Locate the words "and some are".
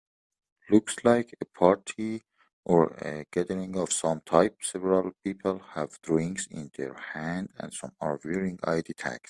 7.59-8.19